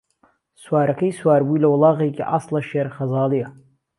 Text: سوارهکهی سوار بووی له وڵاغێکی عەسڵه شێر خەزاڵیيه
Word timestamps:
سوارهکهی 0.63 1.17
سوار 1.19 1.41
بووی 1.47 1.61
له 1.63 1.67
وڵاغێکی 1.73 2.27
عەسڵه 2.31 2.61
شێر 2.69 2.87
خەزاڵیيه 2.95 3.49